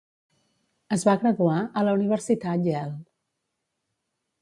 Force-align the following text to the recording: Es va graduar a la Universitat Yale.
Es 0.97 1.03
va 1.09 1.15
graduar 1.25 1.59
a 1.59 1.85
la 1.89 1.95
Universitat 2.01 2.67
Yale. 2.73 2.99